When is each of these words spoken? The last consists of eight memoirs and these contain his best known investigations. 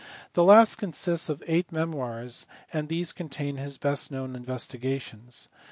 The 0.33 0.43
last 0.43 0.77
consists 0.77 1.29
of 1.29 1.43
eight 1.45 1.71
memoirs 1.71 2.47
and 2.73 2.89
these 2.89 3.13
contain 3.13 3.57
his 3.57 3.77
best 3.77 4.09
known 4.11 4.35
investigations. 4.35 5.47